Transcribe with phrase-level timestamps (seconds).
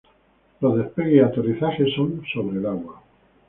[0.61, 3.03] Los despegues y aterrizajes son sobre el agua.